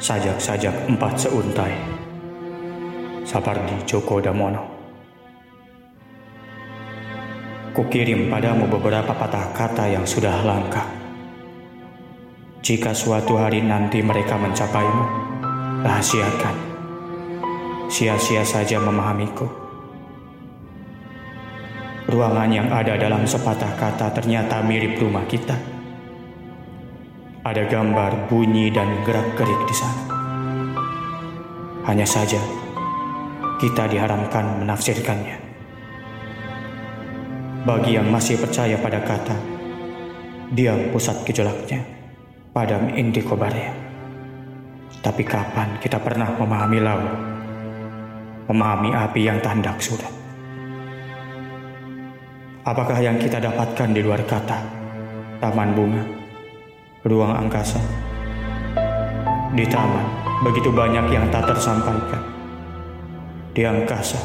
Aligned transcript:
sajak-sajak 0.00 0.88
empat 0.88 1.12
seuntai. 1.28 1.76
Sapardi 3.28 3.84
Djoko 3.84 4.16
Damono. 4.16 4.64
Kukirim 7.76 8.32
padamu 8.32 8.64
beberapa 8.66 9.12
patah 9.12 9.52
kata 9.52 9.92
yang 9.92 10.08
sudah 10.08 10.40
langka. 10.42 10.88
Jika 12.64 12.96
suatu 12.96 13.36
hari 13.36 13.60
nanti 13.60 14.00
mereka 14.00 14.40
mencapaimu, 14.40 15.04
rahasiakan. 15.84 16.56
Sia-sia 17.92 18.42
saja 18.42 18.80
memahamiku. 18.80 19.46
Ruangan 22.08 22.50
yang 22.50 22.68
ada 22.72 22.96
dalam 22.96 23.28
sepatah 23.28 23.76
kata 23.76 24.16
ternyata 24.16 24.64
mirip 24.64 24.96
rumah 24.96 25.28
kita. 25.28 25.79
Ada 27.40 27.64
gambar, 27.72 28.28
bunyi, 28.28 28.68
dan 28.68 29.00
gerak-gerik 29.00 29.64
di 29.64 29.72
sana. 29.72 30.04
Hanya 31.88 32.04
saja, 32.04 32.36
kita 33.56 33.88
diharamkan 33.88 34.60
menafsirkannya. 34.60 35.40
Bagi 37.64 37.96
yang 37.96 38.12
masih 38.12 38.36
percaya 38.36 38.76
pada 38.76 39.00
kata, 39.00 39.32
dia 40.52 40.76
pusat 40.92 41.24
gejolaknya 41.24 41.80
pada 42.52 42.76
Indi 42.92 43.24
Kobaria. 43.24 43.72
Tapi 45.00 45.24
kapan 45.24 45.80
kita 45.80 45.96
pernah 45.96 46.36
memahami 46.36 46.78
laut? 46.84 47.12
Memahami 48.52 48.92
api 48.92 49.20
yang 49.24 49.40
tandak 49.40 49.80
sudah. 49.80 50.12
Apakah 52.68 53.00
yang 53.00 53.16
kita 53.16 53.40
dapatkan 53.40 53.96
di 53.96 54.04
luar 54.04 54.20
kata? 54.28 54.60
Taman 55.40 55.72
bunga, 55.72 56.19
ruang 57.00 57.32
angkasa. 57.32 57.80
Di 59.56 59.64
taman, 59.64 60.04
begitu 60.44 60.68
banyak 60.68 61.08
yang 61.08 61.24
tak 61.32 61.48
tersampaikan. 61.48 62.20
Di 63.56 63.64
angkasa, 63.64 64.20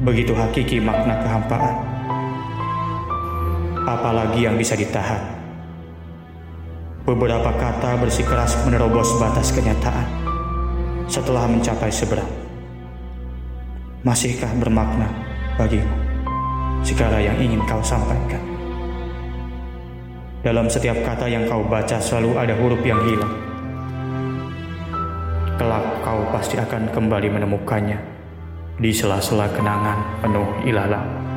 begitu 0.00 0.32
hakiki 0.32 0.80
makna 0.80 1.20
kehampaan. 1.20 1.76
Apalagi 3.84 4.48
yang 4.48 4.56
bisa 4.56 4.72
ditahan. 4.72 5.20
Beberapa 7.04 7.52
kata 7.52 8.00
bersikeras 8.00 8.56
menerobos 8.64 9.16
batas 9.20 9.52
kenyataan 9.52 10.08
setelah 11.04 11.44
mencapai 11.48 11.92
seberang. 11.92 12.28
Masihkah 14.00 14.52
bermakna 14.56 15.08
bagimu 15.60 15.92
segala 16.80 17.20
yang 17.20 17.36
ingin 17.36 17.60
kau 17.68 17.84
sampaikan? 17.84 18.49
Dalam 20.40 20.72
setiap 20.72 20.96
kata 21.04 21.28
yang 21.28 21.44
kau 21.44 21.60
baca 21.68 22.00
selalu 22.00 22.32
ada 22.40 22.56
huruf 22.56 22.80
yang 22.80 22.96
hilang. 23.04 23.34
Kelak 25.60 26.00
kau 26.00 26.24
pasti 26.32 26.56
akan 26.56 26.88
kembali 26.88 27.28
menemukannya 27.28 28.00
di 28.80 28.88
sela-sela 28.88 29.52
kenangan 29.52 30.24
penuh 30.24 30.48
ilalang. 30.64 31.29